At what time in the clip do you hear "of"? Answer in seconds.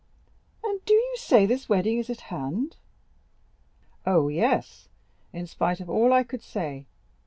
5.79-5.91